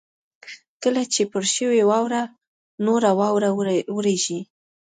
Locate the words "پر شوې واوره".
1.31-2.21